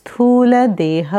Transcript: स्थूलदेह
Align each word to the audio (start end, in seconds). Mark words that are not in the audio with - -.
स्थूलदेह 0.00 1.10